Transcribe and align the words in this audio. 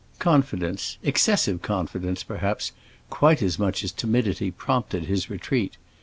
Confidence—excessive 0.17 1.61
confidence, 1.61 2.23
perhaps—quite 2.23 3.43
as 3.43 3.59
much 3.59 3.83
as 3.83 3.91
timidity 3.91 4.49
prompted 4.49 5.05
his 5.05 5.29
retreat. 5.29 5.77